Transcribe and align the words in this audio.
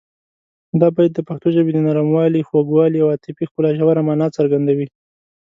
دا 0.79 0.87
بیت 0.95 1.11
د 1.15 1.19
پښتو 1.27 1.47
ژبې 1.55 1.71
د 1.73 1.79
نرموالي، 1.87 2.41
خوږوالي 2.47 2.99
او 3.01 3.11
عاطفي 3.13 3.43
ښکلا 3.49 3.71
ژوره 3.77 4.01
مانا 4.07 4.27
څرګندوي. 4.37 4.87